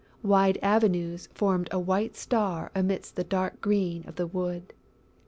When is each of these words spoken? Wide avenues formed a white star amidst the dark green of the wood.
Wide 0.23 0.57
avenues 0.63 1.29
formed 1.35 1.67
a 1.71 1.77
white 1.77 2.15
star 2.15 2.71
amidst 2.73 3.15
the 3.15 3.23
dark 3.23 3.61
green 3.61 4.03
of 4.07 4.15
the 4.15 4.25
wood. 4.25 4.73